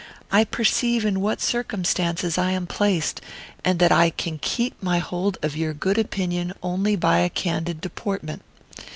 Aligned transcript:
I 0.31 0.45
perceive 0.45 1.05
in 1.05 1.21
what 1.21 1.41
circumstances 1.41 2.35
I 2.35 2.53
am 2.53 2.65
placed, 2.65 3.21
and 3.63 3.77
that 3.77 3.91
I 3.91 4.09
can 4.09 4.39
keep 4.39 4.81
my 4.81 4.97
hold 4.97 5.37
of 5.43 5.55
your 5.55 5.75
good 5.75 5.99
opinion 5.99 6.53
only 6.63 6.95
by 6.95 7.19
a 7.19 7.29
candid 7.29 7.81
deportment. 7.81 8.41